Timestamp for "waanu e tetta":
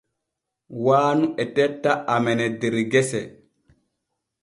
0.85-1.91